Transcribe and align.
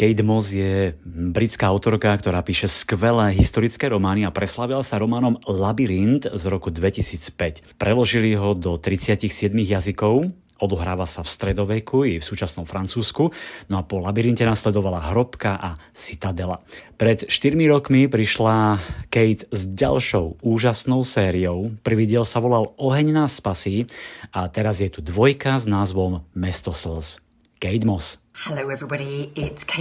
Kate 0.00 0.24
Moss 0.24 0.48
je 0.48 0.96
britská 1.04 1.68
autorka, 1.68 2.16
ktorá 2.16 2.40
píše 2.40 2.72
skvelé 2.72 3.36
historické 3.36 3.84
romány 3.84 4.24
a 4.24 4.32
preslavila 4.32 4.80
sa 4.80 4.96
románom 4.96 5.36
Labyrint 5.44 6.24
z 6.24 6.44
roku 6.48 6.72
2005. 6.72 7.76
Preložili 7.76 8.32
ho 8.32 8.56
do 8.56 8.80
37 8.80 9.52
jazykov, 9.60 10.32
odohráva 10.56 11.04
sa 11.04 11.20
v 11.20 11.28
stredoveku 11.28 12.08
i 12.08 12.16
v 12.16 12.24
súčasnom 12.24 12.64
Francúzsku, 12.64 13.28
no 13.68 13.74
a 13.76 13.84
po 13.84 14.00
labyrinte 14.00 14.40
nasledovala 14.40 15.12
Hrobka 15.12 15.60
a 15.60 15.76
Citadela. 15.92 16.64
Pred 16.96 17.28
4 17.28 17.52
rokmi 17.68 18.08
prišla 18.08 18.80
Kate 19.12 19.52
s 19.52 19.68
ďalšou 19.68 20.40
úžasnou 20.40 21.04
sériou. 21.04 21.76
Prvý 21.84 22.08
diel 22.08 22.24
sa 22.24 22.40
volal 22.40 22.72
Oheň 22.80 23.20
nás 23.20 23.36
spasí 23.36 23.84
a 24.32 24.48
teraz 24.48 24.80
je 24.80 24.88
tu 24.88 25.04
dvojka 25.04 25.60
s 25.60 25.68
názvom 25.68 26.24
Mesto 26.32 26.72
slz. 26.72 27.20
Kate 27.60 27.84
Moss. 27.84 28.24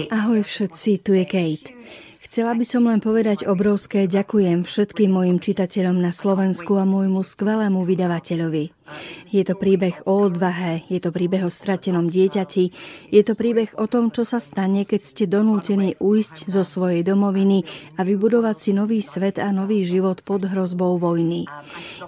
Ahoj 0.09 0.41
všetci, 0.41 0.89
tu 1.05 1.11
je 1.15 1.25
Kate. 1.25 1.73
Chcela 2.29 2.53
by 2.53 2.61
som 2.61 2.85
len 2.85 3.01
povedať 3.01 3.49
obrovské 3.49 4.05
ďakujem 4.05 4.61
všetkým 4.61 5.09
mojim 5.09 5.41
čitateľom 5.41 5.97
na 5.97 6.13
Slovensku 6.13 6.77
a 6.77 6.85
môjmu 6.85 7.25
skvelému 7.25 7.81
vydavateľovi. 7.81 8.78
Je 9.29 9.45
to 9.45 9.53
príbeh 9.53 10.05
o 10.09 10.25
odvahe, 10.25 10.81
je 10.89 10.97
to 10.97 11.13
príbeh 11.13 11.45
o 11.45 11.51
stratenom 11.53 12.09
dieťati, 12.09 12.65
je 13.13 13.21
to 13.21 13.33
príbeh 13.37 13.77
o 13.77 13.85
tom, 13.85 14.09
čo 14.09 14.25
sa 14.25 14.41
stane, 14.41 14.85
keď 14.85 15.01
ste 15.01 15.23
donútení 15.29 15.99
ujsť 16.01 16.49
zo 16.49 16.65
svojej 16.65 17.05
domoviny 17.05 17.65
a 17.97 18.05
vybudovať 18.07 18.57
si 18.57 18.71
nový 18.73 19.05
svet 19.05 19.37
a 19.37 19.53
nový 19.53 19.85
život 19.85 20.25
pod 20.25 20.49
hrozbou 20.49 20.97
vojny. 20.97 21.45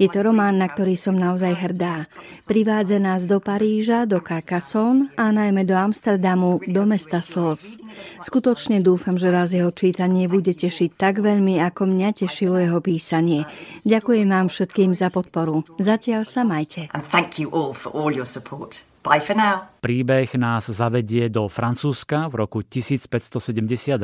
Je 0.02 0.07
to 0.09 0.23
román, 0.26 0.57
na 0.57 0.66
ktorý 0.66 0.98
som 0.98 1.13
naozaj 1.13 1.54
hrdá. 1.54 2.09
Privádza 2.48 2.98
nás 2.98 3.29
do 3.29 3.38
Paríža, 3.38 4.09
do 4.09 4.23
Carcassonne 4.23 5.12
a 5.20 5.29
najmä 5.29 5.68
do 5.68 5.77
Amsterdamu, 5.77 6.63
do 6.66 6.84
mesta 6.90 7.21
slz. 7.21 7.77
Skutočne 8.23 8.79
dúfam, 8.79 9.20
že 9.20 9.29
vás 9.29 9.52
jeho 9.52 9.70
čítanie 9.70 10.32
bude 10.32 10.55
tešiť 10.55 10.95
tak 10.95 11.20
veľmi, 11.20 11.59
ako 11.59 11.91
mňa 11.91 12.10
tešilo 12.16 12.57
jeho 12.57 12.79
písanie. 12.79 13.43
Ďakujem 13.84 14.27
vám 14.32 14.48
všetkým 14.48 14.95
za 14.95 15.12
podporu. 15.12 15.68
Zatiaľ 15.76 16.23
sa 16.23 16.48
majte. 16.48 16.71
Ahojte. 16.72 16.90
And 16.96 17.04
thank 17.12 17.40
you 17.40 17.50
all 17.52 17.74
for 17.74 17.91
all 17.91 18.12
your 18.12 18.26
support. 18.26 18.84
Bye 19.04 19.20
for 19.20 19.34
now. 19.34 19.66
Príbeh 19.82 20.30
nás 20.38 20.70
zavedie 20.70 21.26
do 21.34 21.50
Francúzska 21.50 22.30
v 22.30 22.46
roku 22.46 22.62
1572. 22.62 23.98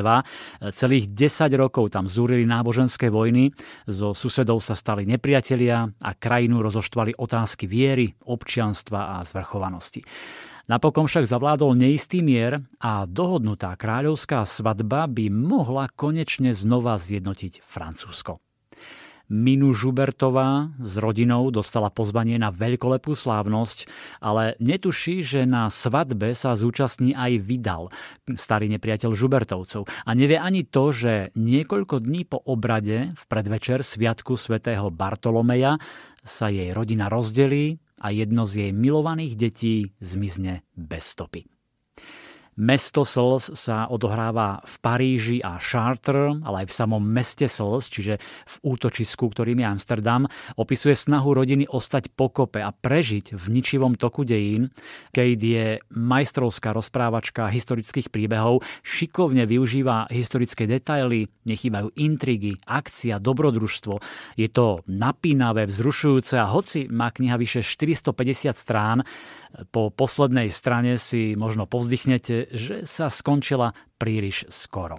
Celých 0.74 1.06
10 1.06 1.54
rokov 1.54 1.94
tam 1.94 2.10
zúrili 2.10 2.42
náboženské 2.42 3.06
vojny, 3.06 3.54
zo 3.86 4.10
susedov 4.10 4.58
sa 4.58 4.74
stali 4.74 5.06
nepriatelia 5.06 5.86
a 6.02 6.10
krajinu 6.18 6.66
rozoštvali 6.66 7.14
otázky 7.14 7.70
viery, 7.70 8.10
občianstva 8.26 9.16
a 9.16 9.22
zvrchovanosti. 9.22 10.02
Napokon 10.68 11.06
však 11.06 11.30
zavládol 11.30 11.78
neistý 11.78 12.20
mier 12.20 12.60
a 12.82 13.06
dohodnutá 13.08 13.72
kráľovská 13.78 14.44
svadba 14.44 15.06
by 15.06 15.30
mohla 15.30 15.88
konečne 15.94 16.52
znova 16.52 16.98
zjednotiť 16.98 17.62
Francúzsko. 17.64 18.42
Minu 19.28 19.76
Žubertová 19.76 20.72
s 20.80 20.96
rodinou 20.96 21.52
dostala 21.52 21.92
pozvanie 21.92 22.40
na 22.40 22.48
veľkolepú 22.48 23.12
slávnosť, 23.12 23.84
ale 24.24 24.56
netuší, 24.56 25.20
že 25.20 25.44
na 25.44 25.68
svadbe 25.68 26.32
sa 26.32 26.56
zúčastní 26.56 27.12
aj 27.12 27.32
Vidal, 27.44 27.92
starý 28.32 28.72
nepriateľ 28.72 29.12
Žubertovcov. 29.12 29.84
A 30.08 30.10
nevie 30.16 30.40
ani 30.40 30.64
to, 30.64 30.90
že 30.96 31.30
niekoľko 31.36 32.00
dní 32.00 32.24
po 32.24 32.40
obrade 32.40 33.12
v 33.12 33.22
predvečer 33.28 33.84
Sviatku 33.84 34.40
svätého 34.40 34.88
Bartolomeja 34.88 35.76
sa 36.24 36.48
jej 36.48 36.72
rodina 36.72 37.12
rozdelí 37.12 37.76
a 38.00 38.08
jedno 38.14 38.48
z 38.48 38.68
jej 38.68 38.72
milovaných 38.72 39.34
detí 39.36 39.92
zmizne 40.00 40.64
bez 40.72 41.04
stopy. 41.12 41.57
Mesto 42.58 43.06
slz 43.06 43.54
sa 43.54 43.86
odohráva 43.86 44.58
v 44.66 44.74
Paríži 44.82 45.38
a 45.38 45.62
Chartres, 45.62 46.42
ale 46.42 46.66
aj 46.66 46.74
v 46.74 46.74
samom 46.74 46.98
meste 46.98 47.46
slz, 47.46 47.86
čiže 47.86 48.14
v 48.18 48.54
útočisku, 48.74 49.30
ktorým 49.30 49.62
je 49.62 49.66
Amsterdam, 49.70 50.26
opisuje 50.58 50.98
snahu 50.98 51.38
rodiny 51.38 51.70
ostať 51.70 52.10
pokope 52.18 52.58
a 52.58 52.74
prežiť 52.74 53.38
v 53.38 53.44
ničivom 53.54 53.94
toku 53.94 54.26
dejín. 54.26 54.74
Kate 55.14 55.38
je 55.38 55.78
majstrovská 55.94 56.74
rozprávačka 56.74 57.46
historických 57.46 58.10
príbehov, 58.10 58.66
šikovne 58.82 59.46
využíva 59.46 60.10
historické 60.10 60.66
detaily, 60.66 61.30
nechýbajú 61.46 61.94
intrigy, 61.94 62.58
akcia, 62.66 63.22
dobrodružstvo. 63.22 64.02
Je 64.34 64.50
to 64.50 64.82
napínavé, 64.90 65.70
vzrušujúce 65.70 66.34
a 66.34 66.50
hoci 66.50 66.90
má 66.90 67.14
kniha 67.14 67.38
vyše 67.38 67.62
450 67.62 68.58
strán, 68.58 69.06
po 69.72 69.88
poslednej 69.88 70.52
strane 70.52 71.00
si 71.00 71.32
možno 71.32 71.64
povzdychnete, 71.64 72.47
že 72.52 72.88
sa 72.88 73.12
skončila 73.12 73.72
príliš 73.96 74.48
skoro. 74.48 74.98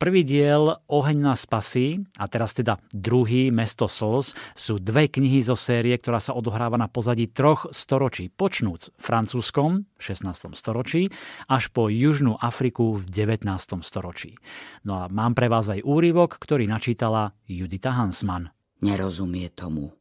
Prvý 0.00 0.24
diel 0.24 0.80
Oheň 0.88 1.18
na 1.20 1.36
spasí 1.36 2.00
a 2.16 2.24
teraz 2.24 2.56
teda 2.56 2.80
druhý 2.88 3.52
Mesto 3.52 3.84
slz 3.84 4.32
sú 4.56 4.80
dve 4.80 5.12
knihy 5.12 5.44
zo 5.44 5.52
série, 5.52 5.92
ktorá 5.92 6.16
sa 6.24 6.32
odohráva 6.32 6.80
na 6.80 6.88
pozadí 6.88 7.28
troch 7.28 7.68
storočí, 7.68 8.32
počnúc 8.32 8.96
francúzskom 8.96 9.84
v 9.84 10.00
16. 10.00 10.56
storočí 10.56 11.12
až 11.52 11.68
po 11.68 11.92
Južnú 11.92 12.40
Afriku 12.40 12.96
v 12.96 13.12
19. 13.12 13.44
storočí. 13.84 14.40
No 14.88 15.04
a 15.04 15.12
mám 15.12 15.36
pre 15.36 15.52
vás 15.52 15.68
aj 15.68 15.84
úryvok, 15.84 16.40
ktorý 16.40 16.64
načítala 16.64 17.36
Judita 17.44 17.92
Hansman. 17.92 18.48
Nerozumie 18.80 19.52
tomu. 19.52 19.92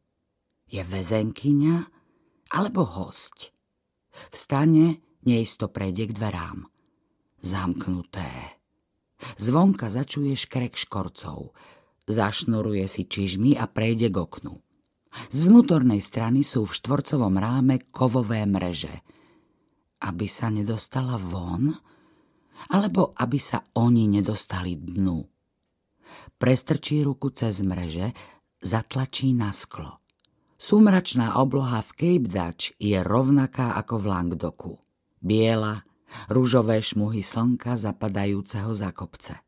Je 0.71 0.79
väzenkyňa 0.79 1.75
alebo 2.55 2.87
host? 2.87 3.51
Vstane, 4.31 5.03
neisto 5.29 5.69
prejde 5.69 6.09
k 6.09 6.17
dverám. 6.17 6.65
Zamknuté. 7.45 8.59
Zvonka 9.37 9.91
začuje 9.91 10.33
škrek 10.33 10.73
škorcov. 10.73 11.53
Zašnuruje 12.09 12.89
si 12.89 13.05
čižmy 13.05 13.53
a 13.53 13.69
prejde 13.69 14.09
k 14.09 14.17
oknu. 14.17 14.57
Z 15.29 15.37
vnútornej 15.45 16.01
strany 16.01 16.41
sú 16.41 16.65
v 16.65 16.73
štvorcovom 16.73 17.37
ráme 17.37 17.81
kovové 17.93 18.45
mreže. 18.49 19.05
Aby 20.01 20.25
sa 20.25 20.49
nedostala 20.49 21.21
von? 21.21 21.77
Alebo 22.73 23.13
aby 23.13 23.37
sa 23.37 23.61
oni 23.77 24.09
nedostali 24.09 24.75
dnu? 24.75 25.21
Prestrčí 26.39 27.05
ruku 27.05 27.29
cez 27.29 27.61
mreže, 27.61 28.11
zatlačí 28.63 29.31
na 29.35 29.53
sklo. 29.53 30.01
Sumračná 30.59 31.39
obloha 31.39 31.79
v 31.79 31.91
Cape 31.95 32.27
Dutch 32.27 32.75
je 32.83 32.99
rovnaká 32.99 33.79
ako 33.79 33.95
v 33.95 34.05
Langdoku. 34.11 34.73
Biela, 35.19 35.83
rúžové 36.31 36.81
šmuhy 36.81 37.21
slnka 37.21 37.75
zapadajúceho 37.75 38.71
za 38.73 38.89
kopce. 38.95 39.39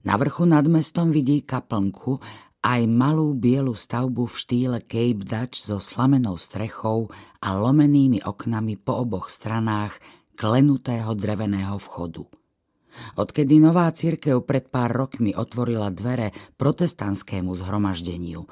Na 0.00 0.16
vrchu 0.16 0.48
nad 0.48 0.64
mestom 0.64 1.12
vidí 1.12 1.44
kaplnku 1.44 2.18
aj 2.64 2.80
malú 2.88 3.36
bielu 3.36 3.72
stavbu 3.76 4.24
v 4.28 4.34
štýle 4.36 4.78
Cape 4.84 5.24
Dutch 5.24 5.60
so 5.60 5.76
slamenou 5.80 6.40
strechou 6.40 7.12
a 7.40 7.48
lomenými 7.56 8.24
oknami 8.24 8.80
po 8.80 9.04
oboch 9.04 9.28
stranách 9.28 10.00
klenutého 10.36 11.12
dreveného 11.12 11.76
vchodu. 11.76 12.24
Odkedy 13.16 13.62
nová 13.62 13.86
církev 13.92 14.42
pred 14.42 14.66
pár 14.66 14.90
rokmi 14.90 15.36
otvorila 15.36 15.92
dvere 15.94 16.32
protestantskému 16.58 17.52
zhromaždeniu, 17.54 18.44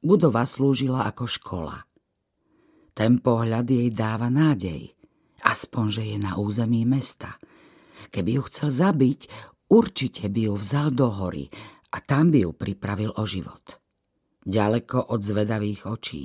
Budova 0.00 0.48
slúžila 0.48 1.04
ako 1.12 1.28
škola. 1.28 1.76
Ten 2.96 3.20
pohľad 3.20 3.68
jej 3.68 3.92
dáva 3.92 4.32
nádej, 4.32 4.96
aspoň, 5.44 5.84
že 5.90 6.02
je 6.14 6.18
na 6.20 6.36
území 6.36 6.84
mesta. 6.88 7.36
Keby 8.10 8.40
ju 8.40 8.42
chcel 8.48 8.70
zabiť, 8.70 9.20
určite 9.70 10.28
by 10.28 10.40
ju 10.50 10.54
vzal 10.56 10.88
do 10.94 11.08
hory 11.08 11.48
a 11.92 12.00
tam 12.00 12.32
by 12.32 12.48
ju 12.48 12.50
pripravil 12.54 13.12
o 13.16 13.24
život. 13.28 13.80
Ďaleko 14.46 15.12
od 15.12 15.20
zvedavých 15.20 15.84
očí. 15.84 16.24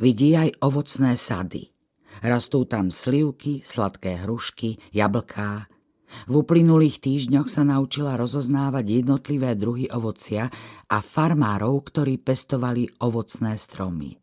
Vidí 0.00 0.32
aj 0.32 0.62
ovocné 0.64 1.18
sady. 1.18 1.68
Rastú 2.24 2.66
tam 2.66 2.90
slivky, 2.90 3.62
sladké 3.62 4.24
hrušky, 4.24 4.80
jablká, 4.90 5.70
v 6.26 6.42
uplynulých 6.42 6.98
týždňoch 6.98 7.46
sa 7.46 7.62
naučila 7.62 8.18
rozoznávať 8.18 9.02
jednotlivé 9.02 9.54
druhy 9.54 9.86
ovocia 9.94 10.50
a 10.90 10.98
farmárov, 10.98 11.86
ktorí 11.86 12.18
pestovali 12.18 12.90
ovocné 12.98 13.54
stromy. 13.54 14.18